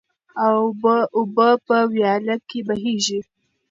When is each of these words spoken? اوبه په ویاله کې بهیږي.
اوبه 1.17 1.49
په 1.67 1.77
ویاله 1.93 2.35
کې 2.49 2.59
بهیږي. 2.67 3.19